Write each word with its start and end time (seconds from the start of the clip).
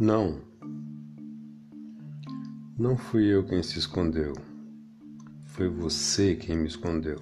Não. 0.00 0.40
Não 2.78 2.96
fui 2.96 3.24
eu 3.24 3.44
quem 3.44 3.64
se 3.64 3.80
escondeu. 3.80 4.32
Foi 5.44 5.68
você 5.68 6.36
quem 6.36 6.56
me 6.56 6.68
escondeu. 6.68 7.18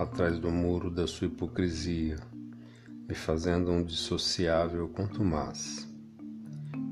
Atrás 0.00 0.40
do 0.40 0.50
muro 0.50 0.90
da 0.90 1.06
sua 1.06 1.28
hipocrisia, 1.28 2.16
me 3.08 3.14
fazendo 3.14 3.70
um 3.70 3.84
dissociável 3.84 4.88
quanto 4.88 5.22
mais. 5.22 5.88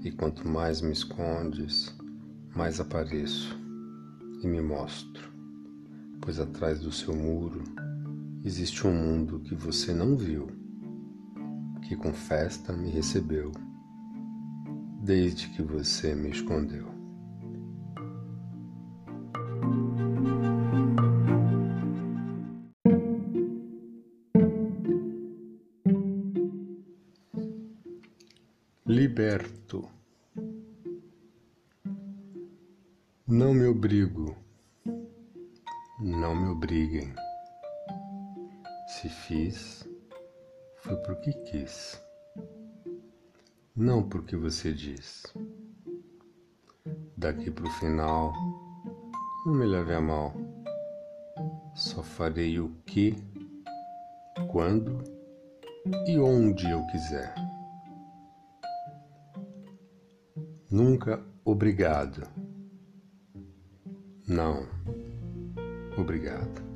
E 0.04 0.12
quanto 0.12 0.46
mais 0.46 0.80
me 0.80 0.92
escondes, 0.92 1.92
mais 2.54 2.78
apareço 2.78 3.58
e 4.44 4.46
me 4.46 4.62
mostro. 4.62 5.28
Pois 6.20 6.38
atrás 6.38 6.78
do 6.78 6.92
seu 6.92 7.16
muro 7.16 7.64
existe 8.44 8.86
um 8.86 8.92
mundo 8.92 9.40
que 9.40 9.54
você 9.54 9.92
não 9.92 10.16
viu, 10.16 10.48
que 11.82 11.96
com 11.96 12.12
festa 12.12 12.72
me 12.72 12.88
recebeu 12.88 13.52
desde 15.02 15.48
que 15.48 15.62
você 15.62 16.14
me 16.14 16.30
escondeu. 16.30 16.88
Liberto. 28.86 29.88
Não 33.26 33.54
me 33.54 33.66
obrigo. 33.66 34.36
Não 36.00 36.34
me 36.34 36.48
obriguem. 36.48 37.14
Se 38.92 39.08
fiz, 39.08 39.88
foi 40.76 40.96
porque 40.96 41.32
quis 41.32 42.00
não 43.80 44.02
porque 44.06 44.36
você 44.36 44.74
diz. 44.74 45.24
Daqui 47.16 47.50
para 47.50 47.66
o 47.66 47.70
final, 47.70 48.32
não 49.46 49.54
me 49.54 49.64
leve 49.64 49.94
a 49.94 50.00
mal. 50.00 50.34
Só 51.74 52.02
farei 52.02 52.60
o 52.60 52.70
que, 52.84 53.16
quando 54.50 55.02
e 56.06 56.18
onde 56.18 56.70
eu 56.70 56.84
quiser. 56.88 57.34
Nunca 60.70 61.24
obrigado. 61.44 62.28
Não, 64.28 64.66
obrigado. 65.96 66.69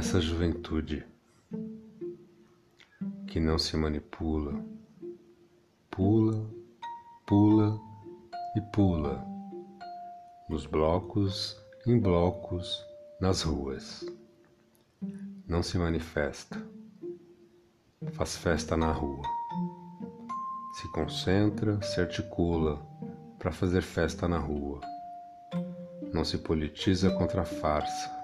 Essa 0.00 0.18
juventude 0.18 1.06
que 3.26 3.38
não 3.38 3.58
se 3.58 3.76
manipula, 3.76 4.64
pula, 5.90 6.50
pula 7.26 7.78
e 8.56 8.62
pula 8.72 9.22
nos 10.48 10.64
blocos, 10.64 11.54
em 11.86 11.98
blocos, 11.98 12.82
nas 13.20 13.42
ruas. 13.42 14.02
Não 15.46 15.62
se 15.62 15.76
manifesta, 15.76 16.56
faz 18.12 18.38
festa 18.38 18.78
na 18.78 18.90
rua. 18.92 19.22
Se 20.80 20.90
concentra, 20.92 21.78
se 21.82 22.00
articula 22.00 22.80
para 23.38 23.52
fazer 23.52 23.82
festa 23.82 24.26
na 24.26 24.38
rua. 24.38 24.80
Não 26.10 26.24
se 26.24 26.38
politiza 26.38 27.10
contra 27.10 27.42
a 27.42 27.44
farsa 27.44 28.19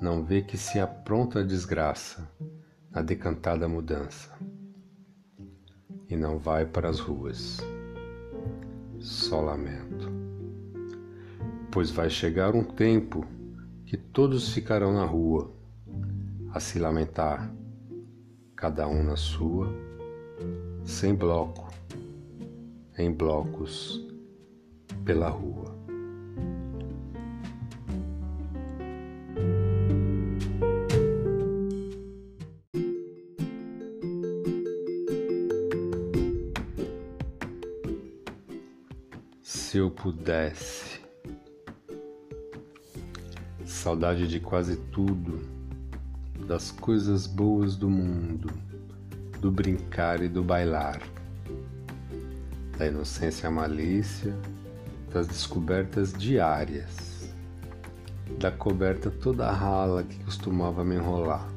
não 0.00 0.22
vê 0.22 0.42
que 0.42 0.56
se 0.56 0.78
apronta 0.78 1.40
a 1.40 1.42
desgraça, 1.42 2.30
a 2.92 3.02
decantada 3.02 3.68
mudança, 3.68 4.32
e 6.08 6.16
não 6.16 6.38
vai 6.38 6.64
para 6.64 6.88
as 6.88 7.00
ruas. 7.00 7.58
Só 9.00 9.40
lamento. 9.40 10.08
Pois 11.70 11.90
vai 11.90 12.08
chegar 12.08 12.54
um 12.54 12.62
tempo 12.62 13.26
que 13.84 13.96
todos 13.96 14.52
ficarão 14.52 14.92
na 14.92 15.04
rua, 15.04 15.50
a 16.52 16.60
se 16.60 16.78
lamentar, 16.78 17.52
cada 18.54 18.86
um 18.86 19.02
na 19.02 19.16
sua, 19.16 19.68
sem 20.84 21.14
bloco, 21.14 21.68
em 22.96 23.12
blocos, 23.12 24.06
pela 25.04 25.28
rua. 25.28 25.57
Se 39.50 39.78
eu 39.78 39.90
pudesse. 39.90 41.00
Saudade 43.64 44.28
de 44.28 44.38
quase 44.38 44.76
tudo, 44.76 45.40
das 46.46 46.70
coisas 46.70 47.26
boas 47.26 47.74
do 47.74 47.88
mundo, 47.88 48.52
do 49.40 49.50
brincar 49.50 50.20
e 50.20 50.28
do 50.28 50.42
bailar, 50.42 51.00
da 52.76 52.88
inocência 52.88 53.48
à 53.48 53.50
malícia, 53.50 54.36
das 55.10 55.26
descobertas 55.26 56.12
diárias, 56.12 57.32
da 58.38 58.50
coberta 58.50 59.10
toda 59.10 59.50
rala 59.50 60.04
que 60.04 60.22
costumava 60.24 60.84
me 60.84 60.96
enrolar, 60.96 61.48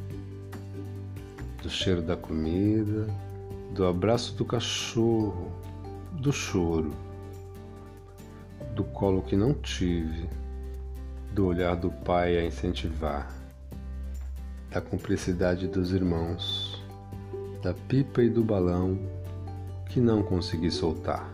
do 1.61 1.69
cheiro 1.69 2.01
da 2.01 2.15
comida, 2.15 3.05
do 3.75 3.85
abraço 3.85 4.33
do 4.35 4.45
cachorro, 4.45 5.51
do 6.13 6.31
choro 6.31 7.10
do 8.75 8.83
colo 8.83 9.21
que 9.21 9.35
não 9.35 9.53
tive, 9.53 10.29
do 11.33 11.45
olhar 11.45 11.75
do 11.75 11.89
pai 11.89 12.37
a 12.37 12.45
incentivar, 12.45 13.31
da 14.69 14.79
cumplicidade 14.79 15.67
dos 15.67 15.91
irmãos, 15.91 16.81
da 17.61 17.73
pipa 17.73 18.23
e 18.23 18.29
do 18.29 18.43
balão 18.43 18.97
que 19.89 19.99
não 19.99 20.23
consegui 20.23 20.71
soltar. 20.71 21.29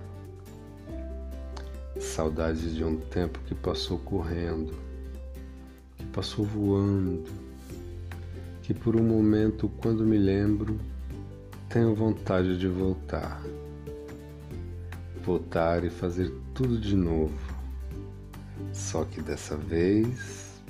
Saudades 2.00 2.76
de 2.76 2.84
um 2.84 2.98
tempo 2.98 3.40
que 3.46 3.54
passou 3.56 4.00
correndo, 4.00 4.74
que 5.98 6.06
passou 6.06 6.46
voando, 6.46 7.24
que 8.64 8.74
por 8.74 8.96
um 8.96 9.04
momento, 9.04 9.70
quando 9.78 10.04
me 10.04 10.18
lembro, 10.18 10.80
tenho 11.70 11.94
vontade 11.94 12.58
de 12.58 12.68
voltar 12.68 13.42
voltar 15.28 15.84
e 15.84 15.90
fazer 15.90 16.32
tudo 16.54 16.80
de 16.80 16.96
novo. 16.96 17.38
Só 18.72 19.04
que 19.04 19.22
dessa 19.22 19.58
vez, 19.58 20.62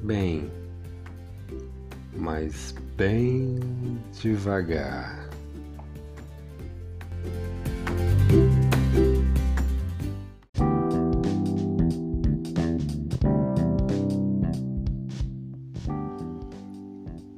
bem, 0.00 0.48
mas 2.16 2.72
bem 2.96 3.58
devagar. 4.22 5.28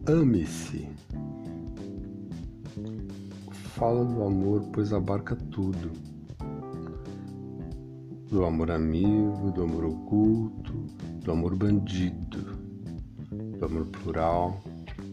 Ame-se. 0.06 0.86
Fala 3.75 4.05
do 4.05 4.22
amor, 4.22 4.69
pois 4.72 4.93
abarca 4.93 5.34
tudo 5.34 6.15
do 8.31 8.44
amor 8.44 8.73
amigo, 8.73 9.52
do 9.52 9.62
amor 9.62 9.84
oculto, 9.84 10.73
do 11.23 11.31
amor 11.31 11.55
bandido, 11.55 12.58
do 13.58 13.64
amor 13.64 13.87
plural, 13.87 14.61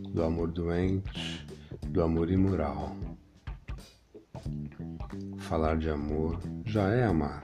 do 0.09 0.23
amor 0.23 0.49
doente, 0.49 1.45
do 1.89 2.01
amor 2.01 2.31
imoral. 2.31 2.95
Falar 5.37 5.77
de 5.77 5.89
amor 5.89 6.39
já 6.65 6.89
é 6.89 7.05
amar. 7.05 7.43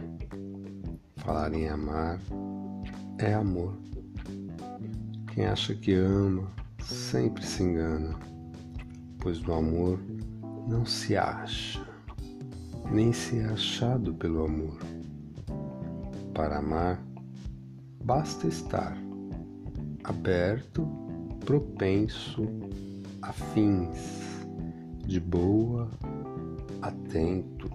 Falar 1.18 1.54
em 1.54 1.70
amar 1.70 2.20
é 3.20 3.34
amor. 3.34 3.78
Quem 5.32 5.46
acha 5.46 5.76
que 5.76 5.94
ama 5.94 6.52
sempre 6.82 7.46
se 7.46 7.62
engana, 7.62 8.18
pois 9.20 9.40
do 9.40 9.54
amor 9.54 10.00
não 10.68 10.84
se 10.84 11.16
acha, 11.16 11.86
nem 12.92 13.14
se 13.14 13.38
é 13.38 13.46
achado 13.46 14.16
pelo 14.16 14.44
amor 14.44 14.99
para 16.40 16.60
amar, 16.60 17.04
basta 18.02 18.48
estar 18.48 18.98
aberto, 20.06 20.88
propenso, 21.46 22.48
afins, 23.22 24.00
de 25.06 25.20
boa, 25.20 25.92
atento 26.82 27.70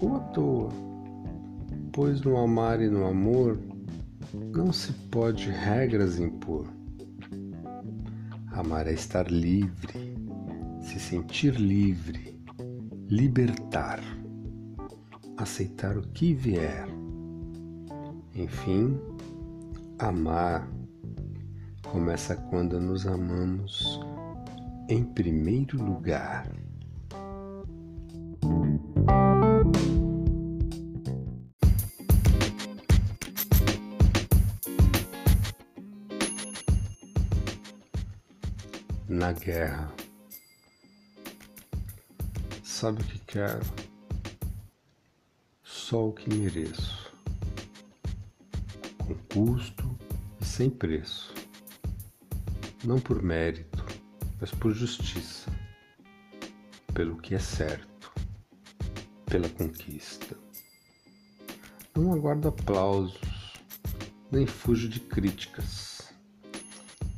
ou 0.00 0.16
à 0.16 0.18
toa, 0.18 0.70
pois 1.92 2.20
no 2.22 2.36
amar 2.36 2.82
e 2.82 2.88
no 2.88 3.06
amor 3.06 3.56
não 4.34 4.72
se 4.72 4.92
pode 4.92 5.48
regras 5.48 6.18
impor. 6.18 6.66
Amar 8.50 8.88
é 8.88 8.92
estar 8.92 9.30
livre, 9.30 10.16
se 10.82 10.98
sentir 10.98 11.54
livre, 11.54 12.42
libertar, 13.08 14.00
aceitar 15.36 15.96
o 15.96 16.02
que 16.08 16.34
vier. 16.34 16.97
Enfim, 18.38 18.96
amar 19.98 20.70
começa 21.82 22.36
quando 22.36 22.78
nos 22.78 23.04
amamos 23.04 23.98
em 24.88 25.02
primeiro 25.02 25.76
lugar. 25.82 26.48
Na 39.08 39.32
guerra, 39.32 39.92
sabe 42.62 43.02
o 43.02 43.04
que 43.04 43.18
quero? 43.18 43.66
Só 45.64 46.10
o 46.10 46.12
que 46.12 46.32
mereço, 46.32 47.07
custo 49.32 49.96
e 50.40 50.44
sem 50.44 50.70
preço, 50.70 51.34
não 52.84 52.98
por 52.98 53.22
mérito, 53.22 53.84
mas 54.40 54.50
por 54.50 54.72
justiça, 54.72 55.50
pelo 56.94 57.16
que 57.16 57.34
é 57.34 57.38
certo, 57.38 58.12
pela 59.26 59.48
conquista. 59.48 60.36
Não 61.94 62.12
aguardo 62.12 62.48
aplausos, 62.48 63.20
nem 64.30 64.46
fujo 64.46 64.88
de 64.88 65.00
críticas. 65.00 66.12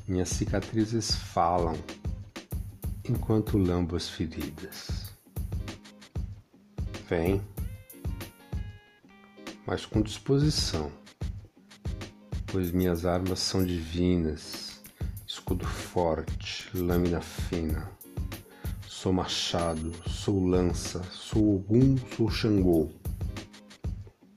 Minhas 0.09 0.31
cicatrizes 0.31 1.15
falam 1.15 1.75
enquanto 3.09 3.59
lambo 3.59 3.97
as 3.97 4.09
feridas. 4.09 5.13
Vem, 7.09 7.43
mas 9.67 9.85
com 9.85 10.01
disposição, 10.01 10.91
pois 12.51 12.73
minhas 12.73 13.07
armas 13.07 13.39
são 13.39 13.65
divinas, 13.65 14.81
escudo 15.27 15.65
forte, 15.65 16.69
lâmina 16.77 17.21
fina. 17.21 17.89
Sou 18.89 19.13
machado, 19.13 19.93
sou 20.09 20.45
lança, 20.45 21.03
sou 21.05 21.57
Ogum, 21.57 21.97
sou 22.17 22.29
Xangô. 22.29 22.91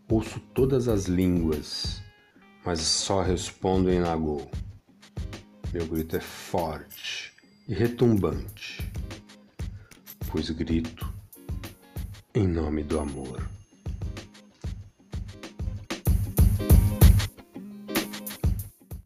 Ouço 0.08 0.40
todas 0.54 0.88
as 0.88 1.06
línguas, 1.06 2.02
mas 2.64 2.80
só 2.82 3.22
respondo 3.22 3.92
em 3.92 4.00
Nagô. 4.00 4.48
Meu 5.74 5.88
grito 5.88 6.16
é 6.16 6.22
forte 6.22 7.34
e 7.68 7.74
retumbante, 7.74 8.92
pois 10.32 10.50
grito 10.52 11.12
em 12.36 12.48
nome 12.48 12.84
do 12.84 13.00
amor. 13.00 13.42